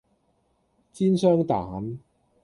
[0.91, 1.99] 煎雙蛋